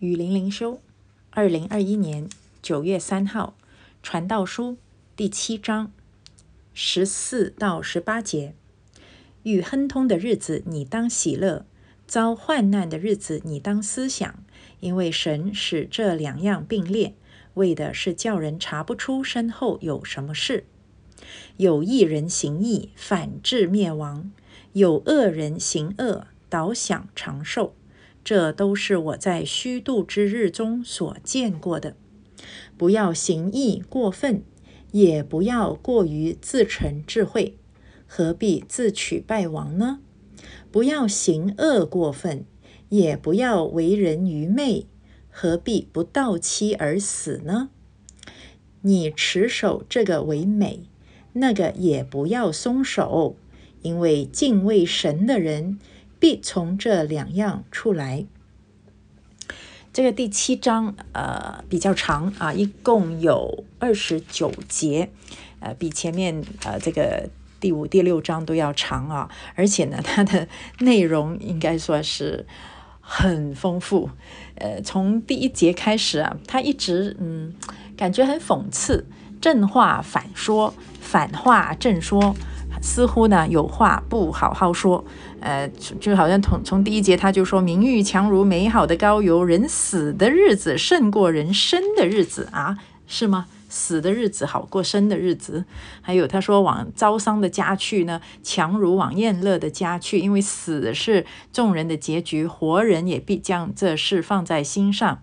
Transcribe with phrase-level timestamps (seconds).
[0.00, 0.80] 雨林灵修，
[1.28, 2.26] 二零二一年
[2.62, 3.54] 九月三号，
[4.02, 4.78] 传道书
[5.14, 5.92] 第七章
[6.72, 8.54] 十四到十八节：
[9.42, 11.66] 遇亨通的日子，你当喜乐；
[12.06, 14.42] 遭患难的日子，你当思想，
[14.80, 17.14] 因为神使这两样并列，
[17.52, 20.64] 为的是叫人查不出身后有什么事。
[21.58, 24.30] 有一人行义，反致灭亡；
[24.72, 27.74] 有恶人行恶，倒享长寿。
[28.22, 31.96] 这都是我在虚度之日中所见过的。
[32.76, 34.42] 不要行义过分，
[34.92, 37.56] 也不要过于自成智慧，
[38.06, 40.00] 何必自取败亡呢？
[40.70, 42.44] 不要行恶过分，
[42.88, 44.86] 也不要为人愚昧，
[45.28, 47.70] 何必不到期而死呢？
[48.82, 50.84] 你持守这个为美，
[51.34, 53.36] 那个也不要松手，
[53.82, 55.78] 因为敬畏神的人。
[56.20, 58.26] 必从这两样出来。
[59.92, 65.10] 这个第七章呃比较长啊，一共有二十九节，
[65.58, 70.46] 呃比前面呃这个第五、第六章都要长啊，而且呢 它的
[70.78, 72.46] 内容应该说是
[73.00, 74.10] 很丰富。
[74.54, 77.52] 呃，从第一节开始啊，它一直嗯
[77.96, 79.06] 感觉很讽刺，
[79.40, 82.36] 正话反说，反话正说。
[82.82, 85.04] 似乎呢有话不好好说，
[85.40, 85.68] 呃，
[86.00, 93.46] 就好像从从第一节他就说，名誉强如美好的高油，人死的日子胜过人生的日子啊，是吗？
[93.68, 95.64] 死的日子好过生的日子。
[96.02, 105.22] 还有他说往遭伤的家去呢，强如往宴乐的家去，因为死是众人的结局，活人也必将这事放在心上。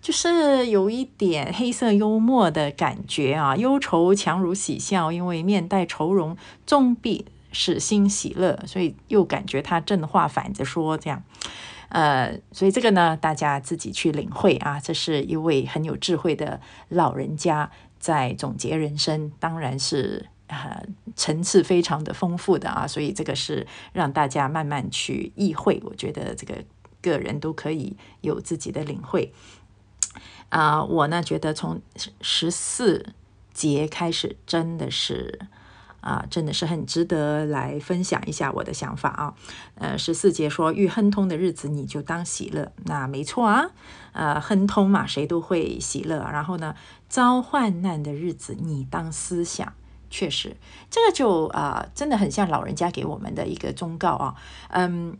[0.00, 11.22] 就是有一点黑色幽默的感觉啊，忧愁强如喜笑，因为面带愁容，终必使心喜乐，所以又感觉他正话反着说这样，
[11.88, 20.82] 呃，所以这个呢，大家自己去领会啊，这是一位很有智慧的老人家在总结人生，当然是啊
[21.14, 26.64] 层次非常的丰富的啊，所以这个是让大家慢慢去意会，我觉得这个
[27.00, 29.32] 个人都可以有自己的领会。
[30.48, 31.80] 啊，我呢觉得从
[32.20, 33.14] 十四
[33.52, 35.40] 节开始，真的是
[36.04, 39.34] 啊，真的是很值得来分享一下我的想法啊。
[39.76, 43.70] 呃，十四节说遇亨通的日子，你就当喜乐，那没错啊。
[44.12, 46.18] 呃，亨通嘛，谁都会喜乐。
[46.30, 46.76] 然后呢，
[47.08, 49.72] 遭患难的日子，你当思想，
[50.10, 50.56] 确实，
[50.90, 54.34] 这个就啊，真的很像老人家给我们的一个忠告啊。
[54.68, 55.16] 嗯。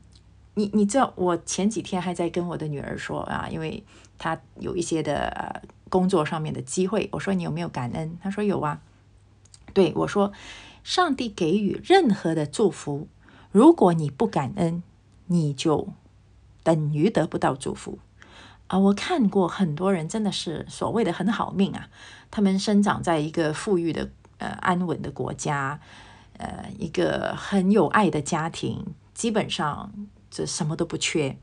[0.56, 3.82] 你你知道，我前几天还在跟我的女儿说啊，因为
[4.18, 8.16] 她有一些的工作上面的机会，我说你有没有感恩？
[8.22, 8.78] 她说有啊。
[9.72, 10.30] 对我说，
[10.84, 13.08] 上帝给予任何的祝福，
[13.50, 14.84] 如果你不感恩，
[15.26, 15.88] 你就
[16.62, 17.98] 等于得不到祝福
[18.68, 18.78] 啊。
[18.78, 21.88] 我看过很多人真的是所谓的很好命啊，
[22.30, 24.08] 他们生长在一个富裕的
[24.38, 25.80] 呃安稳的国家，
[26.36, 29.92] 呃一个很有爱的家庭，基本上。
[30.36, 31.38] 这什么都不缺，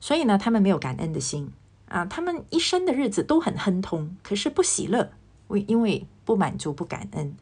[0.00, 1.50] 所以呢，他们没有感恩的心
[1.88, 5.12] 啊，他们一生的日子都很亨通，可是不喜乐，
[5.46, 7.34] 为因为不满足、不感恩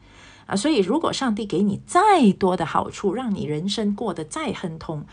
[0.47, 0.55] 啊。
[0.55, 5.05] 所以，如果上帝给你再多的好处，让你人生过得再亨通，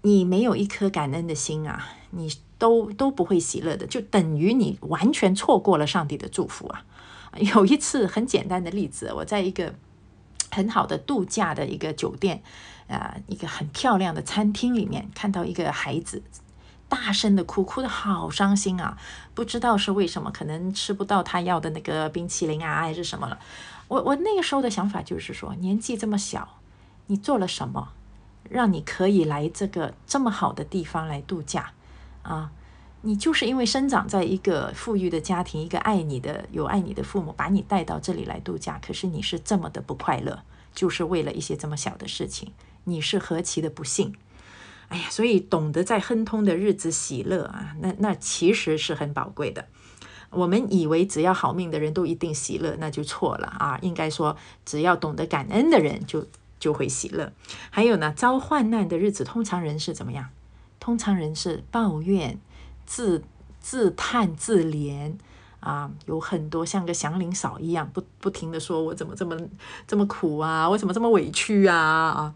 [0.00, 6.84] 你没有一颗感恩的心啊，你都都不会喜乐的，就等于你完全错过了上帝的祝福啊。
[7.36, 9.74] 有一次很简单的例子，我在一个
[10.50, 12.42] 很好的度假的一个酒店。
[12.88, 16.22] 啊，一个很漂亮的餐厅里面，看到一个孩子
[16.88, 18.96] 大声的哭，哭的好伤心啊！
[19.34, 23.38] 不知道是为什么，可能吃不到他要的那个冰淇淋啊，还是什么了。
[23.88, 26.60] 我我那个时候的想法就是说，年纪这么小，
[27.06, 27.92] 你做了什么，
[28.48, 31.72] 让你可以来这个这么好的地方来度假
[32.22, 32.52] 啊？
[33.02, 40.42] 你就是因为生长在一个富裕的家庭，一个爱你的、有爱你的父母，把你带到这里来度假，可是你是这么的不快乐，
[40.74, 42.52] 就是为了一些这么小的事情。
[42.84, 44.14] 你是何其的不幸！
[44.88, 49.68] 哎呀，所以懂得在亨通的日子喜乐啊，那那其实是很宝贵的。
[50.30, 53.78] 我们以为只要好命的人都一定喜乐，那就错了啊！
[53.82, 56.26] 应该说，只要懂得感恩的人就
[56.60, 57.32] 就会喜乐。
[57.70, 60.28] 还有呢，遭患难的日子，通常人是怎么样？
[60.78, 62.38] 通常人是抱怨、
[62.86, 63.22] 自
[63.60, 65.14] 自叹、自怜
[65.60, 69.36] 啊，有很多像个祥林嫂一样，不不停的说：“我怎么这么
[69.86, 70.68] 这么苦啊？
[70.68, 72.34] 我怎么这么委屈啊？”啊！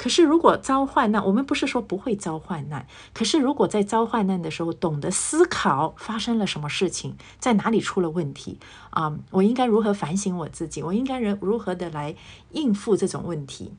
[0.00, 2.86] 可是，如果遭患难，我们不是说不会遭患难。
[3.12, 8.56] 可是，如果在遭患难的时候，懂得思考发生了什么事情，在哪里出了问题
[8.88, 9.14] 啊？
[9.30, 10.82] 我应该如何反省我自己？
[10.82, 12.16] 我应该如如何的来
[12.52, 13.74] 应付这种问题？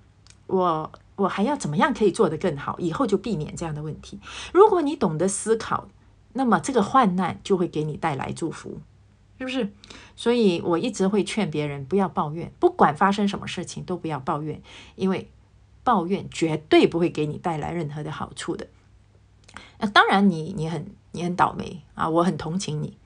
[0.46, 2.76] 我我还要怎么样可以做得更好？
[2.78, 4.20] 以后就避免这样的问题。
[4.54, 5.88] 如果你懂得思考，
[6.34, 8.80] 那么这个患难就会给你带来祝福，
[9.40, 9.74] 是不是？
[10.16, 14.62] 所以我一直会劝别人不要抱怨，不管发生什么事情都不要抱怨，
[14.96, 15.32] 因为
[15.84, 18.68] 抱怨绝对不会给你带来任何的好处的。
[19.80, 22.98] 那当然，你你很你很倒霉啊，我很同情你。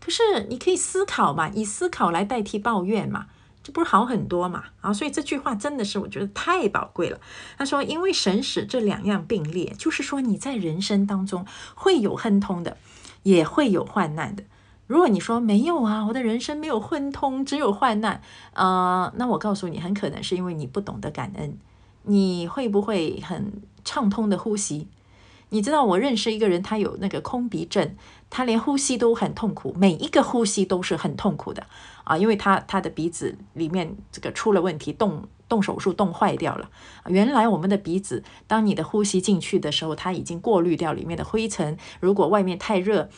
[0.00, 3.26] 可是你可以思考嘛，以思考来代替抱怨嘛，
[3.62, 4.64] 这不是好很多嘛？
[4.80, 7.20] 啊，所以这句话真的是我觉得太宝贵了。
[7.58, 11.44] 他说，因为神使这两样并列，就是说你在人生当中
[11.74, 12.78] 会有亨通的，
[13.24, 14.44] 也会有患难的。
[14.86, 18.22] 如果你说没有啊，我的人生没有亨通，只有患难，
[18.54, 21.58] 呃，那我告诉你，很可能是因为你不懂得感恩。
[22.02, 24.88] 你会不会很畅通的呼吸？
[25.50, 27.96] 你知道我认识一个人，他有那个空鼻症，
[28.30, 31.66] 他连呼吸都很痛苦，每一个呼吸都是很痛苦的
[32.04, 36.70] 啊，因为他他的鼻子里面这个出了问题，动动手术动坏掉了。
[37.06, 41.76] 原来我们的鼻子，当你的呼吸进去的时候，它已经过滤掉里面的灰尘。
[41.98, 43.10] 如果外面太热、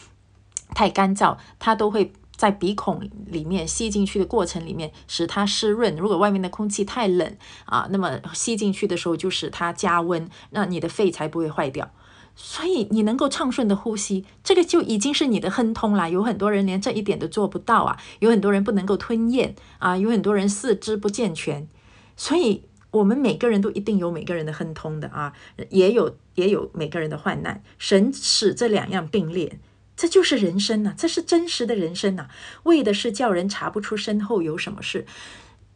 [0.74, 2.12] 太干燥，它都会。
[2.36, 5.94] 在鼻孔里面吸进去的过程里面，使它湿润。
[5.96, 7.36] 如果外面的空气太冷
[7.66, 11.90] 啊，那么吸进去的时候就使它加温，那你的肺才不会坏掉。
[12.34, 16.10] 所以你能够畅顺的呼吸，这个就已经是你的亨通了。
[16.10, 21.68] 有很多人连这一点都做不到啊，有很多人不能够吞咽啊，有很多人四肢不健全。
[22.16, 25.34] 所以我们每个人都一定有每个人的亨通的啊，
[25.68, 27.62] 也有也有每个人的患难。
[27.78, 29.60] 神使这两样并列。
[30.02, 32.26] 这就是人生呐，这是真实的人生呐，
[32.64, 35.06] 为的是叫人查不出身后有什么事。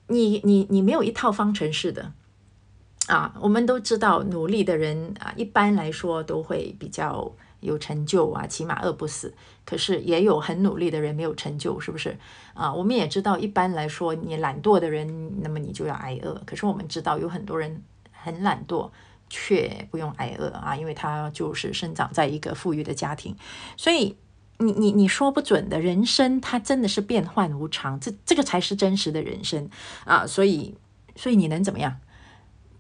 [0.08, 2.12] 你你你没有一套方程式的
[3.06, 3.37] 啊！
[3.40, 9.32] 我们都知道，努力的人啊，一般来说都会比较有成就啊，起码饿不死。
[9.64, 12.19] 可是也有很努力的人没有成就，是不是
[12.52, 12.75] 啊？
[12.75, 16.43] 我们也知道，一般来说，你懒惰的人，那么你就要挨饿。
[16.44, 17.81] 可是我们知道，有很多人
[18.11, 18.90] 很懒惰。
[19.28, 23.37] 却不用挨饿啊，因为他就是生长在一个富裕的家庭，
[23.76, 24.17] 所以
[24.58, 29.69] 你你你说不准的人生，它真的是变幻无常，这这个才是真实的人生
[30.05, 30.26] 啊！
[30.26, 30.75] 所以
[31.14, 31.99] 所以你能怎么样？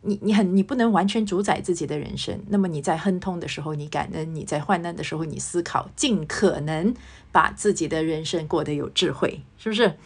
[0.02, 2.40] 你你很你不能完全主宰自己的人生。
[2.48, 6.94] 那么你在亨通的时候，你感恩；你在患难的时候，你思考，尽可能
[7.32, 9.98] 把自己的人生过得有智慧，是不是？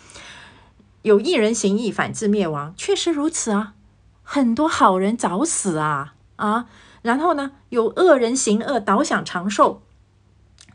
[1.02, 3.74] 有一人行义，反自灭亡，确实如此啊！
[4.22, 6.14] 很多好人早死啊！
[6.40, 6.66] 啊，
[7.02, 7.52] 然后呢？
[7.68, 9.82] 有恶人行恶，倒想长寿。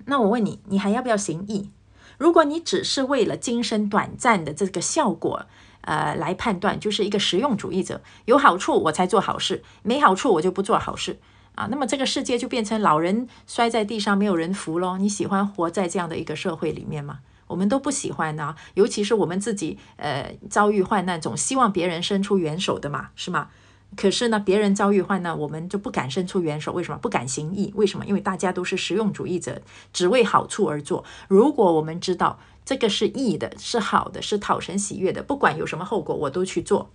[0.06, 1.72] 那我问你，你还要不要行义？
[2.20, 5.48] 如果你只是为了今生短暂的这个效果，
[5.82, 11.20] 呃，来判断，就是一个实用主义者，有好处我才做好事，没好处我就不做好事
[11.56, 11.68] 啊。
[11.72, 15.00] 那么这个世界就变成老人摔在地上没有人扶咯。
[15.00, 17.20] 你喜欢活在这样的一个社会里面吗？
[17.48, 23.50] 我们都不喜欢啊，尤其是我们自己，呃，遭遇患难，总希望别人伸出援手的嘛，是吗？
[23.96, 26.74] 可是呢，别人遭遇患难，我们就不敢伸出援手。
[26.74, 27.72] 为什么不敢行义？
[27.76, 28.06] 为什么？
[28.06, 29.62] 因为大家都是实用主义者，
[29.94, 31.04] 只为好处而做。
[31.28, 36.90] 如果我们知道这个是义的，是好的，是讨神喜悦的，不管有什么后果，我都去做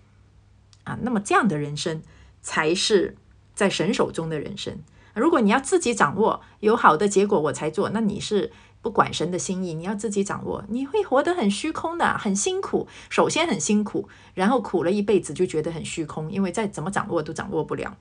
[0.84, 0.98] 啊。
[1.02, 2.02] 那么这样的人生
[2.42, 3.16] 才是
[3.54, 4.78] 在神手中的人生。
[5.14, 8.52] 如果你要自己掌握，有好的结果我才做，那你是。
[8.82, 12.88] 不管神的心意，你要自己掌握，你会活得很虚空的，很辛苦。
[13.08, 17.96] 首先很辛苦，然后苦了一辈子就觉得很虚空，因为再怎么掌握都掌握不了。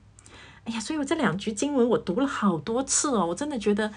[0.64, 3.92] 哎呀，所以我这两句经文我读了好多次哦，我真的觉得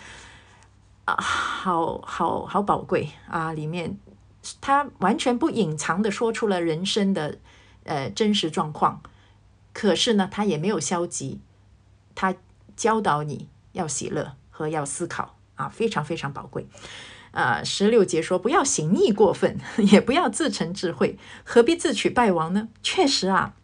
[1.05, 3.53] 啊，好好好宝贵啊！
[3.53, 3.97] 里面
[4.61, 7.37] 他完全不隐藏的说出了人生的
[7.83, 9.01] 呃真实状况，
[9.73, 11.39] 可是呢，他也没有消极，
[12.15, 12.35] 他
[12.75, 15.32] 教导你要喜乐和要思考。
[15.55, 16.67] 啊，非常非常宝贵。
[17.31, 19.59] 呃，十六节说，不要行义过分，
[19.91, 22.67] 也不要自成智慧，何必自取败亡呢？
[22.83, 23.55] 确实啊，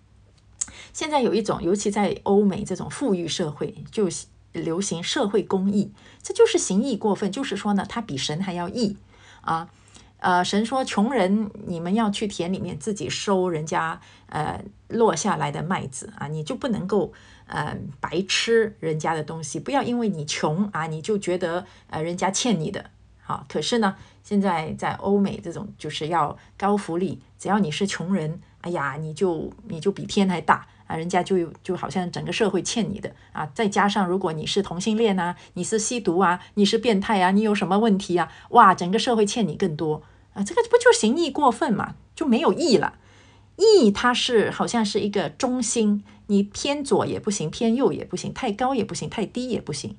[0.91, 4.09] 现在有一种，尤其在欧美这种富裕社会，就
[4.53, 5.91] 流行社会公益，
[6.23, 8.97] 这就是行义过分，就是说呢，他比神还要义
[9.41, 9.69] 啊。
[10.17, 17.13] 呃，神说，穷人你们要去田里面自己收人家呃落下来的麦子啊，你就不能够。
[17.51, 22.91] 嗯，白吃人家的东西，不要因为你穷啊，你就觉得呃人家欠你的。
[23.21, 33.47] 好，可是呢，现在在欧美这种就是要高福利，只要你是穷人，哎呀，你就你就比天还大啊，人家就就好像整个社会欠你的啊。
[33.53, 38.31] 再加上如果你是同性恋啊，你是吸毒啊，你是变态啊，你有什么问题啊？
[38.49, 40.03] 哇，整个社会欠你更多
[40.33, 42.93] 啊，这个不就行义过分嘛，就没有义了。
[43.57, 46.03] 义它是好像是一个中心。
[46.29, 49.97] 你偏左也不行，偏右也不行，太高也不行，太低也不行。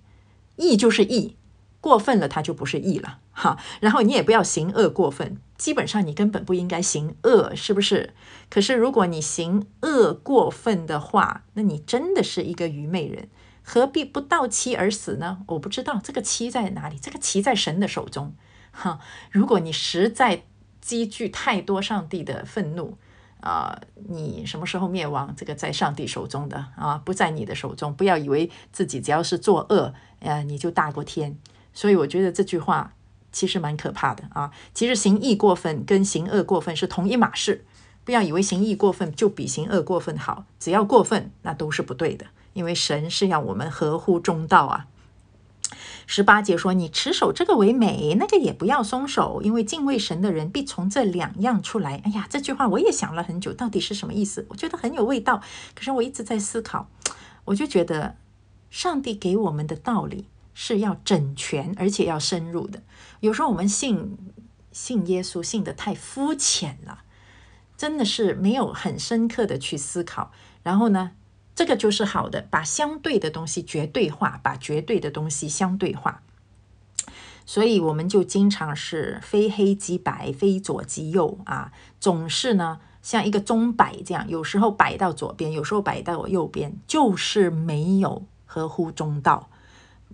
[0.57, 1.37] 义就是义，
[1.81, 3.59] 过分了它就不是义了哈。
[3.81, 8.15] 然后你也不要行恶过分，基本上你根本不应该行恶，是不是？
[8.49, 13.29] 可是如果你行恶过分的话，那你真的是一个愚昧人。
[13.63, 15.43] 何必不到期而死呢？
[15.49, 18.35] 我不知道这个期在哪里，这个期在神的手中。
[18.73, 20.45] 哈，如果你实在
[20.81, 22.97] 积聚太多上帝的愤怒
[23.41, 25.35] 啊，你什么时候灭亡？
[25.37, 27.95] 这个在上帝手中的啊，不在你的手中。
[27.95, 31.37] 不要以为自己只要是作恶，呃，你就大过天。
[31.73, 32.95] 所以我觉得这句话
[33.33, 34.51] 其实蛮可怕的啊。
[34.75, 37.65] 其实行义过分跟行恶过分是同一码事，
[38.05, 40.45] 不要以为行义过分就比行恶过分好。
[40.59, 42.27] 只要过分，那都是不对的。
[42.53, 44.87] 因为神是要我们合乎中道啊。
[46.13, 54.45] 十八节说：“你持守这个为美，那个也不要松手，因为敬畏神的人必从这两样出来。”哎呀，这句话我也想了很久，到底是什么意思？
[54.49, 55.41] 我觉得很有味道，
[55.73, 56.89] 可是我一直在思考。
[57.45, 58.17] 我就觉得，
[58.71, 62.83] 上帝给我们的道理是要整全，而且要深入的。
[63.21, 64.19] 有时候我们信
[64.73, 67.05] 信耶稣，信的太肤浅了，
[67.77, 70.33] 真的是没有很深刻的去思考。
[70.65, 71.13] 然后呢？
[71.61, 76.23] 这个就是好的，把相对的东西绝对化，把绝对的东西相对化。
[77.45, 89.51] 所以我们就经常是非黑即白，非左即右啊，总是呢像一个钟摆这样，有时候摆到左边，有时候摆到右边，就是没有合乎中道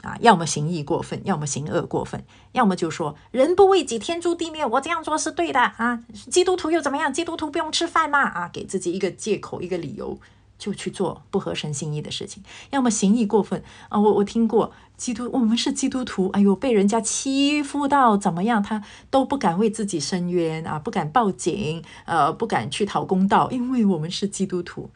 [0.02, 0.18] 啊。
[0.20, 6.02] 要么行义过分，要么行恶过分，要么就说人不为己，天诛地灭，我这样做是对的啊。
[6.28, 7.12] 基督徒又怎么样？
[7.12, 8.22] 基督徒不用吃饭吗？
[8.22, 10.18] 啊，给自己一个借口，一个理由。
[10.58, 13.98] 就去做不合神心意的事情，要么行义过分啊！
[13.98, 24.90] 我我听过基督，我们是基督徒，哎呦，被人家欺负到怎么样，他都不敢为自己伸冤啊，不敢报警，呃，不敢去讨公道，因为我们是基督徒。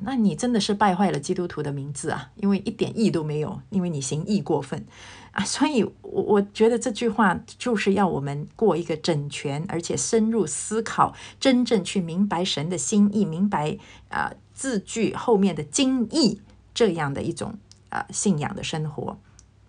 [0.00, 2.30] 那你真的是败坏了基督徒的名字啊！
[2.34, 4.84] 因为一点义都没有，因为你行义过分
[5.30, 5.44] 啊！
[5.44, 14.32] 所以，我我觉得这句话就是要我们过一个整全而且深入思考，真正去明白神的心意，明白啊。
[14.54, 16.40] 字句后面的精义，
[16.72, 17.58] 这样的一种
[17.90, 19.18] 呃信仰的生活，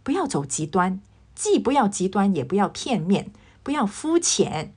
[0.03, 1.01] 不要走极端，
[1.33, 3.31] 既不要极端，也不要片面，
[3.63, 4.73] 不要肤浅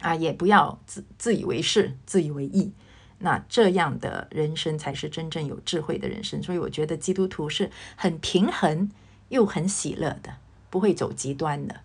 [0.00, 2.72] 啊，也不要自自以为是、自以为意。
[3.18, 6.42] 那这样的人生才是真正有智慧的人生。
[6.42, 8.90] 所以我觉得基督徒是很平衡
[9.28, 10.36] 又很喜乐的，
[10.70, 11.80] 不会走极端的。